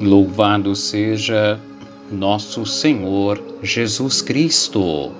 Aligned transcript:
Louvado 0.00 0.74
seja 0.74 1.60
nosso 2.10 2.66
Senhor 2.66 3.40
Jesus 3.62 4.20
Cristo, 4.20 5.12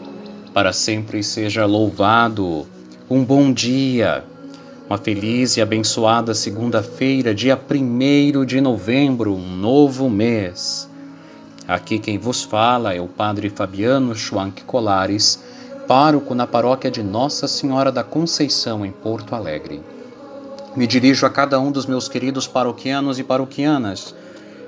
para 0.52 0.72
sempre 0.72 1.22
seja 1.22 1.64
louvado. 1.64 2.66
Um 3.08 3.25
bom 3.25 3.52
dia, 3.52 4.25
uma 4.89 4.99
feliz 4.99 5.57
e 5.57 5.63
abençoada 5.63 6.35
segunda-feira, 6.35 7.32
dia 7.32 7.57
1 7.57 8.44
de 8.44 8.61
novembro, 8.61 9.32
um 9.32 9.57
novo 9.57 10.11
mês. 10.11 10.91
Aqui 11.68 12.00
quem 12.00 12.18
vos 12.18 12.43
fala 12.43 12.93
é 12.93 13.00
o 13.00 13.07
Padre 13.07 13.50
Fabiano 13.50 14.13
Schwank 14.13 14.64
Colares, 14.64 15.41
pároco 15.86 16.35
na 16.35 16.49
paróquia 16.49 16.91
de 16.91 17.00
Nossa 17.00 17.46
Senhora 17.46 17.93
da 17.93 18.02
Conceição, 18.02 18.85
em 18.85 18.91
Porto 18.91 19.36
Alegre. 19.36 19.80
Me 20.75 20.85
dirijo 20.85 21.25
a 21.27 21.30
cada 21.30 21.61
um 21.61 21.71
dos 21.71 21.86
meus 21.86 22.08
queridos 22.08 22.49
paroquianos 22.49 23.21
e 23.21 23.22
paroquianas 23.22 24.13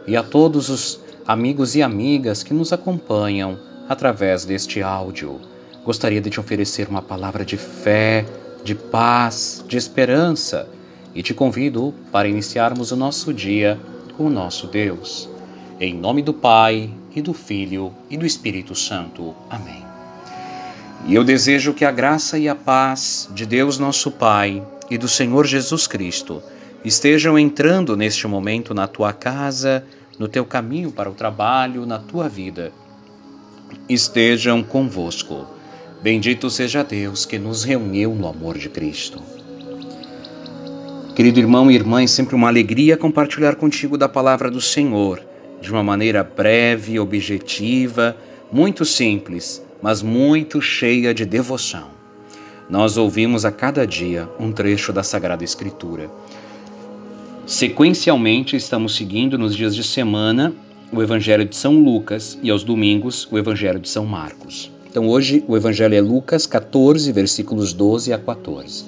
e 0.06 0.16
a 0.16 0.22
todos 0.22 0.68
os 0.68 1.00
amigos 1.26 1.74
e 1.74 1.82
amigas 1.82 2.42
que 2.42 2.54
nos 2.54 2.72
acompanham 2.72 3.58
através 3.88 4.44
deste 4.44 4.82
áudio. 4.82 5.40
Gostaria 5.84 6.20
de 6.20 6.30
te 6.30 6.40
oferecer 6.40 6.88
uma 6.88 7.02
palavra 7.02 7.44
de 7.44 7.56
fé, 7.56 8.24
de 8.64 8.74
paz, 8.74 9.64
de 9.66 9.76
esperança 9.76 10.68
e 11.14 11.22
te 11.22 11.32
convido 11.32 11.94
para 12.12 12.28
iniciarmos 12.28 12.92
o 12.92 12.96
nosso 12.96 13.32
dia 13.32 13.78
com 14.16 14.26
o 14.26 14.30
nosso 14.30 14.66
Deus. 14.66 15.28
Em 15.78 15.94
nome 15.94 16.22
do 16.22 16.32
Pai, 16.32 16.90
e 17.16 17.22
do 17.22 17.32
Filho 17.32 17.94
e 18.10 18.16
do 18.18 18.26
Espírito 18.26 18.74
Santo. 18.74 19.34
Amém. 19.48 19.82
E 21.06 21.14
eu 21.14 21.24
desejo 21.24 21.72
que 21.72 21.84
a 21.84 21.90
graça 21.90 22.38
e 22.38 22.46
a 22.46 22.54
paz 22.54 23.28
de 23.32 23.46
Deus 23.46 23.78
nosso 23.78 24.10
Pai 24.10 24.62
e 24.90 24.98
do 24.98 25.08
Senhor 25.08 25.46
Jesus 25.46 25.86
Cristo 25.86 26.42
estejam 26.86 27.36
entrando 27.36 27.96
neste 27.96 28.28
momento 28.28 28.72
na 28.72 28.86
tua 28.86 29.12
casa, 29.12 29.84
no 30.18 30.28
teu 30.28 30.44
caminho 30.44 30.92
para 30.92 31.10
o 31.10 31.14
trabalho, 31.14 31.84
na 31.84 31.98
tua 31.98 32.28
vida. 32.28 32.72
Estejam 33.88 34.62
convosco. 34.62 35.46
Bendito 36.00 36.48
seja 36.48 36.84
Deus 36.84 37.26
que 37.26 37.38
nos 37.38 37.64
reuniu 37.64 38.14
no 38.14 38.28
amor 38.28 38.56
de 38.56 38.68
Cristo. 38.68 39.20
Querido 41.16 41.40
irmão 41.40 41.70
e 41.70 41.74
irmã, 41.74 42.02
é 42.02 42.06
sempre 42.06 42.36
uma 42.36 42.46
alegria 42.46 42.96
compartilhar 42.96 43.56
contigo 43.56 43.98
da 43.98 44.08
palavra 44.08 44.48
do 44.48 44.60
Senhor, 44.60 45.20
de 45.60 45.72
uma 45.72 45.82
maneira 45.82 46.22
breve, 46.22 47.00
objetiva, 47.00 48.16
muito 48.52 48.84
simples, 48.84 49.60
mas 49.82 50.02
muito 50.02 50.60
cheia 50.60 51.12
de 51.12 51.24
devoção. 51.24 51.88
Nós 52.70 52.96
ouvimos 52.96 53.44
a 53.44 53.50
cada 53.50 53.86
dia 53.86 54.28
um 54.38 54.52
trecho 54.52 54.92
da 54.92 55.02
Sagrada 55.02 55.42
Escritura. 55.42 56.10
Sequencialmente, 57.46 58.56
estamos 58.56 58.96
seguindo 58.96 59.38
nos 59.38 59.54
dias 59.54 59.72
de 59.72 59.84
semana 59.84 60.52
o 60.92 61.00
Evangelho 61.00 61.44
de 61.44 61.54
São 61.54 61.78
Lucas 61.78 62.36
e 62.42 62.50
aos 62.50 62.64
domingos 62.64 63.28
o 63.30 63.38
Evangelho 63.38 63.78
de 63.78 63.88
São 63.88 64.04
Marcos. 64.04 64.68
Então, 64.90 65.06
hoje 65.08 65.44
o 65.46 65.56
Evangelho 65.56 65.94
é 65.94 66.00
Lucas 66.00 66.44
14, 66.44 67.12
versículos 67.12 67.72
12 67.72 68.12
a 68.12 68.18
14. 68.18 68.86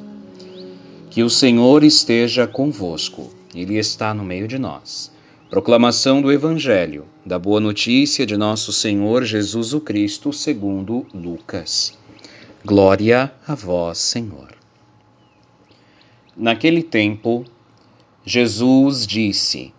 Que 1.09 1.23
o 1.23 1.31
Senhor 1.31 1.85
esteja 1.85 2.49
convosco, 2.49 3.31
Ele 3.55 3.79
está 3.79 4.13
no 4.13 4.25
meio 4.25 4.49
de 4.49 4.59
nós. 4.59 5.13
Proclamação 5.49 6.21
do 6.21 6.33
Evangelho, 6.33 7.05
da 7.25 7.39
Boa 7.39 7.61
Notícia 7.61 8.27
de 8.27 8.37
Nosso 8.37 8.73
Senhor 8.73 9.23
Jesus 9.23 9.73
o 9.73 9.81
Cristo, 9.81 10.33
segundo 10.33 11.07
Lucas. 11.15 11.97
Glória 12.65 13.33
a 13.47 13.55
vós, 13.55 13.99
Senhor. 13.99 14.49
Naquele 16.37 16.83
tempo, 16.83 17.45
Jesus 18.31 19.07
disse: 19.07 19.73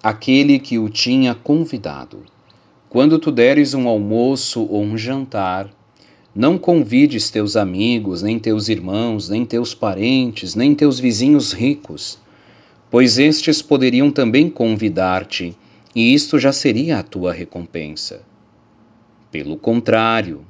Aquele 0.00 0.60
que 0.60 0.78
o 0.78 0.88
tinha 0.88 1.34
convidado: 1.34 2.22
Quando 2.88 3.18
tu 3.18 3.32
deres 3.32 3.74
um 3.74 3.88
almoço 3.88 4.62
ou 4.70 4.84
um 4.84 4.96
jantar, 4.96 5.68
não 6.32 6.56
convides 6.56 7.28
teus 7.28 7.56
amigos, 7.56 8.22
nem 8.22 8.38
teus 8.38 8.68
irmãos, 8.68 9.28
nem 9.28 9.44
teus 9.44 9.74
parentes, 9.74 10.54
nem 10.54 10.76
teus 10.76 11.00
vizinhos 11.00 11.52
ricos, 11.52 12.20
pois 12.88 13.18
estes 13.18 13.60
poderiam 13.60 14.12
também 14.12 14.48
convidar-te, 14.48 15.58
e 15.92 16.14
isto 16.14 16.38
já 16.38 16.52
seria 16.52 17.00
a 17.00 17.02
tua 17.02 17.32
recompensa. 17.32 18.22
Pelo 19.28 19.56
contrário, 19.56 20.46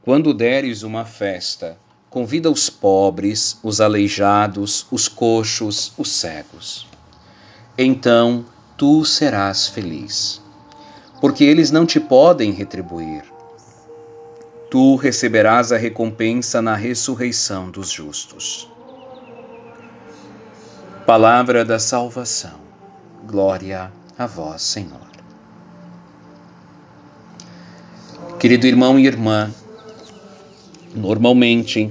quando 0.00 0.32
deres 0.32 0.84
uma 0.84 1.04
festa, 1.04 1.76
Convida 2.12 2.50
os 2.50 2.68
pobres, 2.68 3.56
os 3.62 3.80
aleijados, 3.80 4.86
os 4.90 5.08
coxos, 5.08 5.94
os 5.96 6.12
cegos. 6.12 6.86
Então 7.78 8.44
tu 8.76 9.02
serás 9.02 9.66
feliz, 9.66 10.38
porque 11.22 11.42
eles 11.42 11.70
não 11.70 11.86
te 11.86 11.98
podem 11.98 12.52
retribuir. 12.52 13.24
Tu 14.70 14.94
receberás 14.96 15.72
a 15.72 15.78
recompensa 15.78 16.60
na 16.60 16.76
ressurreição 16.76 17.70
dos 17.70 17.88
justos. 17.88 18.68
Palavra 21.06 21.64
da 21.64 21.78
salvação. 21.78 22.60
Glória 23.24 23.90
a 24.18 24.26
vós, 24.26 24.60
Senhor. 24.60 25.10
Querido 28.38 28.66
irmão 28.66 28.98
e 28.98 29.06
irmã, 29.06 29.50
normalmente 30.94 31.90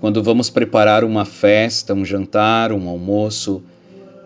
quando 0.00 0.22
vamos 0.22 0.48
preparar 0.48 1.04
uma 1.04 1.26
festa, 1.26 1.92
um 1.92 2.06
jantar, 2.06 2.72
um 2.72 2.88
almoço, 2.88 3.62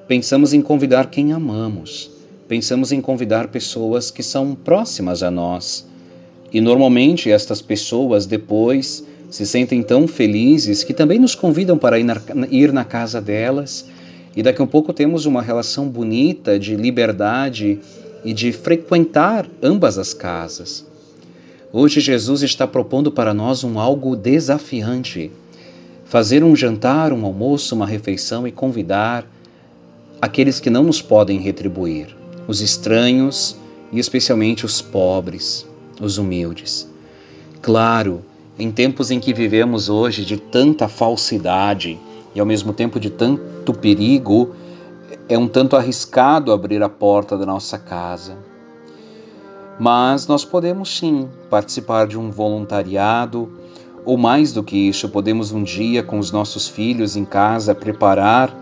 pensamos 0.07 0.55
em 0.55 0.63
convidar 0.63 1.11
quem 1.11 1.33
amamos, 1.33 2.11
pensamos 2.47 2.93
em 2.93 3.01
convidar 3.01 3.49
pessoas 3.49 4.09
que 4.09 4.23
são 4.23 4.55
próximas 4.55 5.23
a 5.23 5.33
nós. 5.33 5.85
E 6.53 6.61
normalmente 6.61 7.29
estas 7.29 7.61
pessoas 7.61 8.25
depois 8.25 9.05
se 9.29 9.45
sentem 9.45 9.83
tão 9.83 10.07
felizes 10.07 10.85
que 10.85 10.95
também 10.95 11.19
nos 11.19 11.35
convidam 11.35 11.77
para 11.77 11.99
ir 11.99 12.05
na, 12.05 12.21
ir 12.49 12.73
na 12.73 12.85
casa 12.85 13.21
delas. 13.21 13.85
E 14.37 14.45
daqui 14.45 14.61
a 14.61 14.65
um 14.65 14.69
pouco 14.69 14.93
temos 14.93 15.27
uma 15.27 15.43
relação 15.43 15.89
bonita 15.89 16.57
de 16.57 16.77
liberdade 16.77 17.81
e 18.25 18.33
de 18.33 18.53
frequentar 18.53 19.49
ambas 19.61 19.99
as 19.99 20.15
casas. 20.15 20.87
Hoje 21.73 21.99
Jesus 22.01 22.45
está 22.45 22.65
propondo 22.65 23.11
para 23.11 23.35
nós 23.35 23.65
um 23.65 23.81
algo 23.81 24.15
desafiante 24.15 25.33
fazer 26.05 26.45
um 26.45 26.55
jantar, 26.55 27.13
um 27.13 27.25
almoço, 27.25 27.75
uma 27.75 27.87
refeição 27.87 28.47
e 28.47 28.53
convidar 28.53 29.27
aqueles 30.21 30.61
que 30.61 30.71
não 30.71 30.85
nos 30.85 31.03
podem 31.03 31.39
retribuir, 31.39 32.17
os 32.47 32.61
estranhos 32.61 33.57
e 33.93 33.99
especialmente 33.99 34.65
os 34.65 34.81
pobres, 34.81 35.67
os 36.01 36.19
humildes. 36.19 36.89
Claro, 37.61 38.23
em 38.59 38.71
tempos 38.71 39.11
em 39.11 39.19
que 39.19 39.35
vivemos 39.35 39.89
hoje 39.89 40.25
de 40.25 40.37
tanta 40.37 40.89
falsidade 40.89 41.99
e 42.35 42.41
ao 42.41 42.47
mesmo 42.47 42.73
tempo 42.73 42.99
de 42.99 43.11
tanto 43.11 43.73
perigo, 43.73 44.55
é 45.29 45.39
um 45.39 45.49
tanto 45.49 45.77
arriscado 45.77 46.53
abrir 46.53 46.83
a 46.83 46.89
porta 46.89 47.39
da 47.39 47.47
nossa 47.47 47.79
casa. 47.79 48.37
Mas 49.79 50.27
nós 50.27 50.45
podemos 50.45 50.97
sim 50.97 51.29
participar 51.49 52.07
de 52.07 52.19
um 52.19 52.31
voluntariado 52.31 53.51
ou 54.05 54.17
mais 54.19 54.53
do 54.53 54.63
que 54.63 54.77
isso, 54.77 55.09
podemos 55.09 55.53
um 55.53 55.63
dia 55.63 56.03
com 56.03 56.19
os 56.19 56.31
nossos 56.31 56.69
filhos 56.69 57.17
em 57.17 57.25
casa 57.25 57.75
preparar 57.75 58.55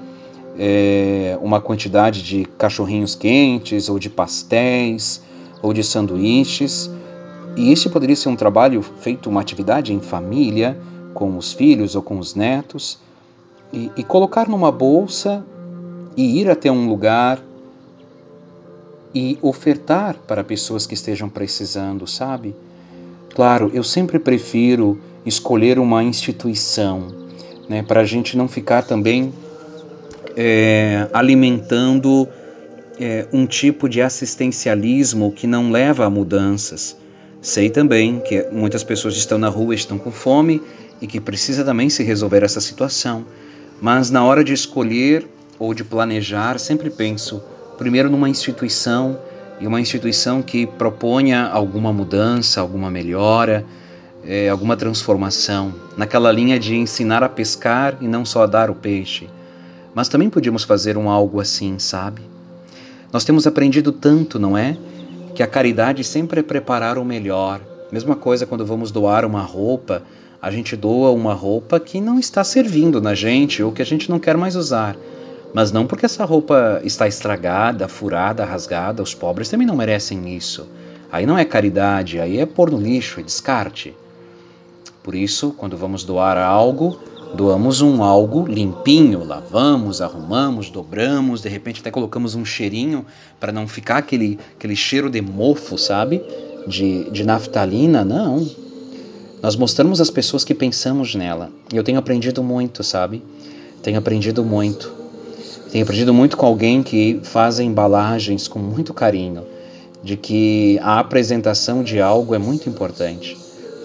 é, 0.59 1.37
uma 1.43 1.61
quantidade 1.61 2.23
de 2.23 2.45
cachorrinhos 2.45 3.15
quentes, 3.15 3.89
ou 3.89 3.99
de 3.99 4.09
pastéis, 4.09 5.23
ou 5.61 5.73
de 5.73 5.83
sanduíches. 5.83 6.91
E 7.57 7.73
este 7.73 7.89
poderia 7.89 8.17
ser 8.17 8.29
um 8.29 8.37
trabalho 8.37 8.83
feito, 8.83 9.29
uma 9.29 9.41
atividade 9.41 9.93
em 9.93 10.01
família, 10.01 10.79
com 11.15 11.37
os 11.37 11.53
filhos 11.53 11.95
ou 11.95 12.03
com 12.03 12.19
os 12.19 12.35
netos, 12.35 12.99
e, 13.73 13.91
e 13.97 14.05
colocar 14.05 14.49
numa 14.49 14.71
bolsa 14.71 15.45
e 16.17 16.41
ir 16.41 16.49
até 16.49 16.71
um 16.71 16.89
lugar 16.89 17.43
e 19.15 19.39
ofertar 19.43 20.17
para 20.27 20.45
pessoas 20.45 20.87
que 20.87 20.95
estejam 20.95 21.29
precisando, 21.29 22.07
sabe? 22.07 22.55
Claro, 23.35 23.71
eu 23.75 23.83
sempre 23.83 24.19
prefiro 24.19 24.99
escolher 25.25 25.79
uma 25.79 26.03
instituição, 26.03 27.09
né, 27.69 27.83
para 27.83 28.01
a 28.01 28.05
gente 28.05 28.37
não 28.37 28.49
ficar 28.49 28.83
também 28.83 29.33
é, 30.37 31.09
alimentando 31.13 32.29
é, 32.99 33.27
um 33.33 33.47
tipo 33.47 33.89
de 33.89 34.01
assistencialismo 34.01 35.33
que 35.33 35.47
não 35.47 35.71
leva 35.71 36.05
a 36.05 36.11
mudanças. 36.11 36.97
Sei 37.41 37.71
também 37.71 38.21
que 38.21 38.47
muitas 38.53 38.85
pessoas 38.85 39.17
estão 39.17 39.39
na 39.39 39.49
rua, 39.49 39.75
estão 39.75 39.99
com 39.99 40.13
fome 40.13 40.63
e 41.01 41.07
que 41.07 41.21
precisa 41.21 41.65
também 41.65 41.91
se 41.91 42.03
resolver 42.03 42.43
essa 42.43 42.61
situação. 42.61 43.25
Mas 43.81 44.11
na 44.11 44.25
hora 44.25 44.45
de 44.45 44.53
escolher 44.53 45.27
ou 45.59 45.75
de 45.75 45.83
planejar, 45.83 46.59
sempre 46.59 46.89
penso 46.91 47.43
primeiro 47.77 48.09
numa 48.09 48.29
instituição 48.29 49.19
e 49.61 49.67
uma 49.67 49.81
instituição 49.81 50.41
que 50.41 50.67
proponha 50.67 51.47
alguma 51.47 51.93
mudança, 51.93 52.61
alguma 52.61 52.91
melhora, 52.91 53.65
é, 54.25 54.49
alguma 54.49 54.77
transformação, 54.77 55.75
naquela 55.97 56.31
linha 56.31 56.59
de 56.59 56.77
ensinar 56.77 57.23
a 57.23 57.29
pescar 57.29 57.97
e 58.01 58.07
não 58.07 58.25
só 58.25 58.45
a 58.45 58.47
dar 58.47 58.71
o 58.71 58.75
peixe. 58.75 59.29
Mas 59.95 60.09
também 60.09 60.31
podíamos 60.31 60.65
fazer 60.65 60.97
um 60.97 61.11
algo 61.11 61.41
assim, 61.41 61.79
sabe? 61.79 62.23
Nós 63.13 63.25
temos 63.25 63.47
aprendido 63.47 63.93
tanto, 63.93 64.39
não 64.39 64.57
é? 64.57 64.77
Que 65.35 65.43
a 65.43 65.47
caridade 65.47 66.03
sempre 66.03 66.41
é 66.41 66.43
preparar 66.43 66.97
o 66.97 67.05
melhor. 67.05 67.61
Mesma 67.91 68.17
coisa 68.17 68.47
quando 68.47 68.65
vamos 68.65 68.91
doar 68.91 69.25
uma 69.25 69.43
roupa, 69.43 70.03
a 70.41 70.51
gente 70.51 70.75
doa 70.77 71.11
uma 71.11 71.35
roupa 71.35 71.79
que 71.79 72.01
não 72.01 72.19
está 72.19 72.43
servindo 72.43 73.01
na 73.01 73.15
gente 73.15 73.63
ou 73.63 73.71
que 73.71 73.83
a 73.83 73.85
gente 73.85 74.09
não 74.09 74.19
quer 74.19 74.37
mais 74.37 74.57
usar. 74.57 74.97
Mas 75.53 75.71
não 75.71 75.87
porque 75.87 76.07
essa 76.07 76.25
roupa 76.25 76.81
está 76.83 77.07
estragada, 77.07 77.87
furada, 77.87 78.45
rasgada, 78.45 79.03
os 79.03 79.15
pobres 79.15 79.51
também 79.51 79.67
não 79.67 79.77
merecem 79.77 80.35
isso. 80.35 80.67
Aí 81.11 81.27
não 81.27 81.37
é 81.37 81.45
caridade, 81.45 82.19
aí 82.19 82.39
é 82.39 82.47
pôr 82.47 82.71
no 82.71 82.81
lixo, 82.81 83.21
é 83.21 83.23
descarte. 83.23 83.95
Por 85.03 85.15
isso, 85.15 85.53
quando 85.57 85.77
vamos 85.77 86.05
doar 86.05 86.39
algo, 86.39 86.99
doamos 87.35 87.81
um 87.81 88.03
algo 88.03 88.47
limpinho, 88.47 89.25
lavamos, 89.25 90.01
arrumamos, 90.01 90.71
dobramos, 90.71 91.41
de 91.41 91.49
repente 91.49 91.81
até 91.81 91.91
colocamos 91.91 92.35
um 92.35 92.45
cheirinho 92.45 93.05
para 93.41 93.51
não 93.51 93.67
ficar 93.67 93.99
aquele, 93.99 94.39
aquele 94.57 94.77
cheiro 94.77 95.11
de 95.11 95.21
mofo, 95.21 95.77
sabe? 95.77 96.23
De, 96.69 97.11
de 97.11 97.25
naftalina, 97.25 98.05
não. 98.05 98.49
Nós 99.43 99.57
mostramos 99.57 100.01
às 100.01 100.11
pessoas 100.11 100.45
que 100.45 100.55
pensamos 100.55 101.17
nela. 101.17 101.51
E 101.73 101.77
eu 101.77 101.83
tenho 101.83 101.99
aprendido 101.99 102.43
muito, 102.45 102.85
sabe? 102.85 103.25
Tenho 103.83 103.99
aprendido 103.99 104.45
muito. 104.45 104.93
Tenho 105.73 105.83
aprendido 105.83 106.15
muito 106.15 106.37
com 106.37 106.47
alguém 106.47 106.83
que 106.83 107.19
faz 107.25 107.59
embalagens 107.59 108.47
com 108.47 108.59
muito 108.59 108.95
carinho, 108.95 109.45
de 110.03 110.17
que 110.17 110.79
a 110.83 111.01
apresentação 111.01 111.83
de 111.83 112.01
algo 112.01 112.35
é 112.35 112.39
muito 112.39 112.69
importante. 112.69 113.37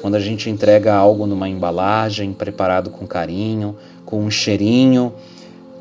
Quando 0.08 0.16
a 0.16 0.22
gente 0.22 0.50
entrega 0.50 0.96
algo 0.96 1.28
numa 1.28 1.50
embalagem, 1.50 2.32
preparado 2.32 2.90
com 2.90 3.06
carinho, 3.06 3.76
com 4.06 4.22
um 4.22 4.32
cheirinho, 4.32 5.12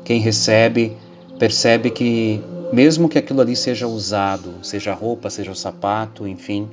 quem 0.03 0.19
recebe 0.19 0.97
percebe 1.39 1.89
que, 1.89 2.43
mesmo 2.73 3.07
que 3.07 3.17
aquilo 3.17 3.39
ali 3.39 3.55
seja 3.55 3.87
usado, 3.87 4.55
seja 4.61 4.93
roupa, 4.93 5.29
seja 5.29 5.49
o 5.49 5.55
sapato, 5.55 6.27
enfim, 6.27 6.67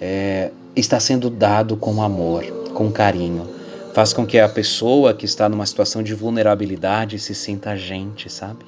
é, 0.00 0.52
está 0.76 1.00
sendo 1.00 1.28
dado 1.28 1.76
com 1.76 2.00
amor, 2.00 2.44
com 2.72 2.88
carinho 2.92 3.48
faz 3.92 4.12
com 4.12 4.24
que 4.24 4.38
a 4.38 4.48
pessoa 4.48 5.12
que 5.12 5.24
está 5.24 5.48
numa 5.48 5.66
situação 5.66 6.04
de 6.04 6.14
vulnerabilidade 6.14 7.18
se 7.18 7.34
sinta 7.34 7.76
gente, 7.76 8.30
sabe? 8.30 8.64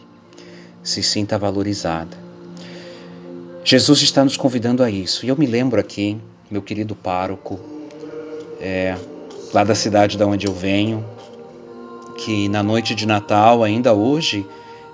Se 0.83 1.05
sinta 1.05 1.39
valorizada. 1.39 2.17
Jesus 3.63 4.03
está 4.03 4.25
nos 4.25 4.37
convidando 4.37 4.83
a 4.83 4.91
isso. 4.91 5.25
E 5.25 5.29
eu 5.29 5.37
me 5.37 5.47
lembro 5.47 5.79
aqui, 5.79 6.19
meu 6.51 6.63
querido 6.63 6.97
pároco, 6.97 7.78
é, 8.61 8.97
lá 9.53 9.65
da 9.65 9.75
cidade 9.75 10.19
da 10.19 10.27
onde 10.27 10.47
eu 10.47 10.53
venho, 10.53 11.05
que 12.17 12.49
na 12.49 12.63
noite 12.63 12.95
de 12.95 13.07
Natal, 13.07 13.63
ainda 13.63 13.95
hoje, 13.95 14.45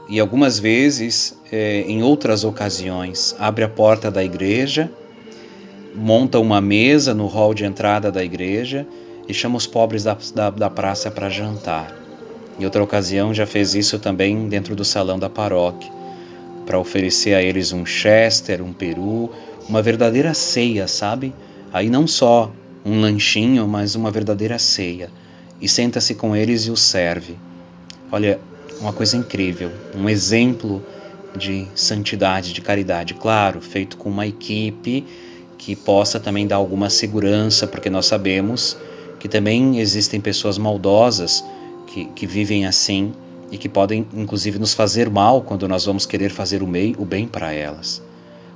e 0.08 0.20
algumas 0.20 0.58
vezes 0.58 1.36
é, 1.50 1.80
em 1.82 2.02
outras 2.02 2.44
ocasiões, 2.44 3.34
abre 3.38 3.64
a 3.64 3.68
porta 3.68 4.10
da 4.10 4.22
igreja, 4.22 4.90
monta 5.94 6.38
uma 6.38 6.60
mesa 6.60 7.14
no 7.14 7.26
hall 7.26 7.54
de 7.54 7.64
entrada 7.64 8.12
da 8.12 8.22
igreja 8.22 8.86
e 9.28 9.32
chama 9.32 9.56
os 9.56 9.66
pobres 9.66 10.04
da, 10.04 10.16
da, 10.34 10.50
da 10.50 10.70
praça 10.70 11.10
para 11.10 11.30
jantar. 11.30 11.94
Em 12.58 12.64
outra 12.64 12.82
ocasião 12.82 13.32
já 13.32 13.46
fez 13.46 13.74
isso 13.74 13.98
também 13.98 14.48
dentro 14.48 14.76
do 14.76 14.84
salão 14.84 15.18
da 15.18 15.30
paróquia, 15.30 15.90
para 16.66 16.78
oferecer 16.78 17.34
a 17.34 17.42
eles 17.42 17.72
um 17.72 17.84
chester, 17.84 18.62
um 18.62 18.72
peru, 18.72 19.30
uma 19.68 19.82
verdadeira 19.82 20.34
ceia, 20.34 20.86
sabe? 20.86 21.34
Aí 21.72 21.88
não 21.88 22.06
só 22.06 22.50
um 22.84 23.00
lanchinho, 23.00 23.66
mas 23.66 23.94
uma 23.94 24.10
verdadeira 24.10 24.58
ceia. 24.58 25.10
E 25.60 25.68
senta-se 25.68 26.14
com 26.14 26.36
eles 26.36 26.66
e 26.66 26.70
os 26.70 26.80
serve. 26.80 27.36
Olha, 28.12 28.38
uma 28.80 28.92
coisa 28.92 29.16
incrível, 29.16 29.70
um 29.94 30.08
exemplo 30.08 30.84
de 31.36 31.66
santidade, 31.74 32.52
de 32.52 32.60
caridade, 32.60 33.14
claro, 33.14 33.60
feito 33.60 33.96
com 33.96 34.08
uma 34.08 34.26
equipe 34.26 35.04
que 35.58 35.74
possa 35.74 36.20
também 36.20 36.46
dar 36.46 36.56
alguma 36.56 36.90
segurança, 36.90 37.66
porque 37.66 37.88
nós 37.88 38.06
sabemos 38.06 38.76
que 39.18 39.28
também 39.28 39.78
existem 39.78 40.20
pessoas 40.20 40.58
maldosas 40.58 41.44
que, 41.86 42.04
que 42.06 42.26
vivem 42.26 42.66
assim 42.66 43.12
e 43.50 43.56
que 43.56 43.68
podem 43.68 44.06
inclusive 44.12 44.58
nos 44.58 44.74
fazer 44.74 45.08
mal 45.08 45.40
quando 45.42 45.66
nós 45.66 45.84
vamos 45.86 46.04
querer 46.04 46.30
fazer 46.30 46.62
o, 46.62 46.66
meio, 46.66 46.96
o 46.98 47.04
bem 47.04 47.26
para 47.26 47.52
elas. 47.52 48.02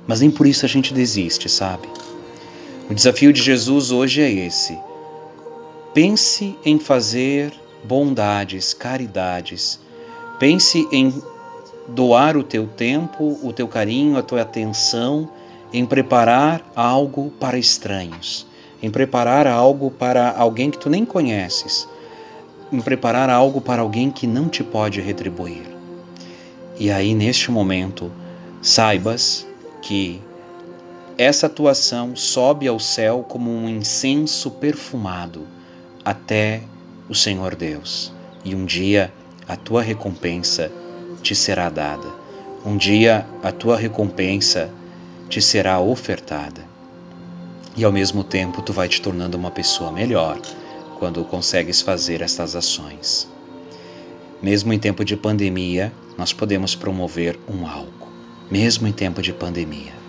Mas 0.05 0.21
nem 0.21 0.29
por 0.29 0.45
isso 0.45 0.65
a 0.65 0.69
gente 0.69 0.93
desiste, 0.93 1.49
sabe? 1.49 1.87
O 2.89 2.93
desafio 2.93 3.31
de 3.31 3.41
Jesus 3.41 3.91
hoje 3.91 4.21
é 4.21 4.31
esse. 4.31 4.77
Pense 5.93 6.57
em 6.65 6.79
fazer 6.79 7.53
bondades, 7.83 8.73
caridades. 8.73 9.79
Pense 10.39 10.87
em 10.91 11.13
doar 11.87 12.35
o 12.35 12.43
teu 12.43 12.67
tempo, 12.67 13.39
o 13.43 13.53
teu 13.53 13.67
carinho, 13.67 14.17
a 14.17 14.23
tua 14.23 14.41
atenção, 14.41 15.29
em 15.71 15.85
preparar 15.85 16.63
algo 16.75 17.31
para 17.39 17.57
estranhos 17.57 18.49
em 18.81 18.89
preparar 18.89 19.45
algo 19.45 19.91
para 19.91 20.31
alguém 20.31 20.71
que 20.71 20.77
tu 20.77 20.89
nem 20.89 21.05
conheces, 21.05 21.87
em 22.71 22.79
preparar 22.79 23.29
algo 23.29 23.59
para 23.59 23.81
alguém 23.81 24.09
que 24.09 24.25
não 24.25 24.47
te 24.47 24.63
pode 24.63 25.01
retribuir. 25.01 25.63
E 26.79 26.89
aí, 26.89 27.13
neste 27.13 27.51
momento, 27.51 28.11
saibas 28.61 29.45
que 29.81 30.21
essa 31.19 31.47
atuação 31.47 32.15
sobe 32.15 32.65
ao 32.65 32.79
céu 32.79 33.25
como 33.27 33.51
um 33.51 33.67
incenso 33.67 34.49
perfumado 34.51 35.45
até 36.03 36.61
o 37.09 37.13
Senhor 37.13 37.55
Deus. 37.55 38.13
E 38.45 38.55
um 38.55 38.63
dia 38.63 39.11
a 39.45 39.57
tua 39.57 39.81
recompensa 39.81 40.71
te 41.21 41.35
será 41.35 41.69
dada. 41.69 42.07
Um 42.65 42.77
dia 42.77 43.27
a 43.43 43.51
tua 43.51 43.75
recompensa 43.75 44.69
te 45.27 45.41
será 45.41 45.77
ofertada 45.81 46.63
e 47.75 47.83
ao 47.83 47.91
mesmo 47.91 48.23
tempo 48.23 48.61
tu 48.61 48.71
vai 48.71 48.87
te 48.87 49.01
tornando 49.01 49.37
uma 49.37 49.51
pessoa 49.51 49.91
melhor 49.91 50.39
quando 50.99 51.25
consegues 51.25 51.81
fazer 51.81 52.21
estas 52.21 52.55
ações. 52.55 53.27
Mesmo 54.41 54.71
em 54.71 54.79
tempo 54.79 55.03
de 55.03 55.17
pandemia, 55.17 55.91
nós 56.17 56.31
podemos 56.31 56.75
promover 56.75 57.37
um 57.45 57.67
algo, 57.67 58.07
mesmo 58.49 58.87
em 58.87 58.93
tempo 58.93 59.21
de 59.21 59.33
pandemia. 59.33 60.08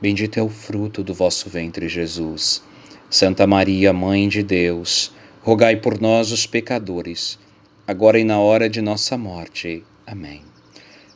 bendito 0.00 0.38
é 0.38 0.42
o 0.42 0.48
fruto 0.48 1.02
do 1.02 1.14
vosso 1.14 1.48
ventre, 1.48 1.88
Jesus. 1.88 2.62
Santa 3.08 3.46
Maria, 3.46 3.92
Mãe 3.92 4.28
de 4.28 4.42
Deus, 4.42 5.12
rogai 5.42 5.76
por 5.76 6.00
nós, 6.00 6.32
os 6.32 6.46
pecadores, 6.46 7.38
agora 7.86 8.18
e 8.18 8.24
na 8.24 8.38
hora 8.38 8.68
de 8.68 8.82
nossa 8.82 9.16
morte. 9.16 9.84
Amém. 10.06 10.42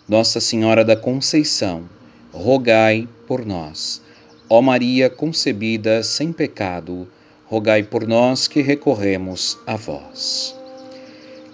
Nossa 0.08 0.40
Senhora 0.40 0.84
da 0.84 0.96
Conceição, 0.96 1.88
rogai 2.32 3.08
por 3.26 3.44
nós. 3.44 4.02
Ó 4.48 4.60
Maria 4.60 5.08
concebida 5.08 6.02
sem 6.02 6.32
pecado, 6.32 7.06
rogai 7.46 7.82
por 7.82 8.06
nós 8.06 8.48
que 8.48 8.62
recorremos 8.62 9.58
a 9.66 9.76
vós. 9.76 10.56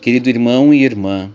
Querido 0.00 0.28
irmão 0.28 0.72
e 0.72 0.84
irmã, 0.84 1.30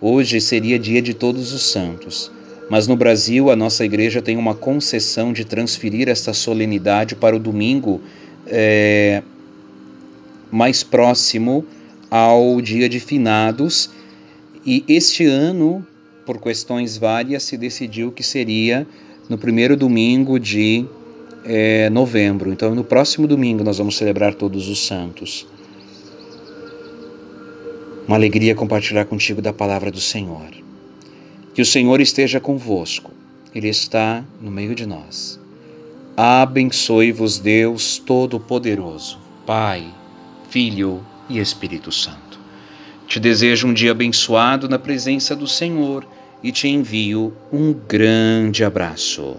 hoje 0.00 0.40
seria 0.40 0.78
dia 0.78 1.02
de 1.02 1.12
todos 1.12 1.52
os 1.52 1.62
santos, 1.62 2.30
mas 2.72 2.86
no 2.86 2.96
Brasil 2.96 3.50
a 3.50 3.54
nossa 3.54 3.84
igreja 3.84 4.22
tem 4.22 4.38
uma 4.38 4.54
concessão 4.54 5.30
de 5.30 5.44
transferir 5.44 6.08
esta 6.08 6.32
solenidade 6.32 7.14
para 7.14 7.36
o 7.36 7.38
domingo 7.38 8.00
é, 8.46 9.22
mais 10.50 10.82
próximo 10.82 11.66
ao 12.10 12.62
dia 12.62 12.88
de 12.88 12.98
finados. 12.98 13.90
E 14.64 14.82
este 14.88 15.26
ano, 15.26 15.86
por 16.24 16.40
questões 16.40 16.96
várias, 16.96 17.42
se 17.42 17.58
decidiu 17.58 18.10
que 18.10 18.22
seria 18.22 18.86
no 19.28 19.36
primeiro 19.36 19.76
domingo 19.76 20.40
de 20.40 20.86
é, 21.44 21.90
novembro. 21.90 22.50
Então, 22.50 22.74
no 22.74 22.84
próximo 22.84 23.26
domingo, 23.26 23.62
nós 23.62 23.76
vamos 23.76 23.98
celebrar 23.98 24.34
Todos 24.34 24.70
os 24.70 24.86
Santos. 24.86 25.46
Uma 28.08 28.16
alegria 28.16 28.54
compartilhar 28.54 29.04
contigo 29.04 29.42
da 29.42 29.52
palavra 29.52 29.90
do 29.90 30.00
Senhor. 30.00 30.71
Que 31.54 31.62
o 31.62 31.66
Senhor 31.66 32.00
esteja 32.00 32.40
convosco, 32.40 33.10
Ele 33.54 33.68
está 33.68 34.24
no 34.40 34.50
meio 34.50 34.74
de 34.74 34.86
nós. 34.86 35.38
Abençoe-vos, 36.16 37.38
Deus 37.38 37.98
Todo-Poderoso, 37.98 39.18
Pai, 39.46 39.86
Filho 40.50 41.04
e 41.28 41.38
Espírito 41.38 41.90
Santo. 41.90 42.40
Te 43.06 43.20
desejo 43.20 43.68
um 43.68 43.74
dia 43.74 43.90
abençoado 43.90 44.68
na 44.68 44.78
presença 44.78 45.36
do 45.36 45.46
Senhor 45.46 46.06
e 46.42 46.50
te 46.50 46.68
envio 46.68 47.34
um 47.52 47.72
grande 47.72 48.64
abraço. 48.64 49.36